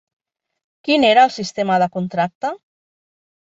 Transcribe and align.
Quin 0.87 1.05
era 1.09 1.27
el 1.29 1.35
sistema 1.35 1.79
de 1.85 1.91
contracte? 1.99 2.53